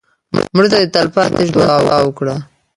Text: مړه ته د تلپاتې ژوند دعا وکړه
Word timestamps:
مړه 0.55 0.67
ته 0.71 0.77
د 0.81 0.85
تلپاتې 0.95 1.43
ژوند 1.49 1.55
دعا 1.81 1.99
وکړه 2.05 2.35